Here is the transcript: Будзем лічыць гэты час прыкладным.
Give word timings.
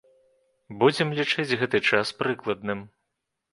Будзем 0.83 1.13
лічыць 1.19 1.55
гэты 1.65 1.83
час 1.93 2.07
прыкладным. 2.25 2.85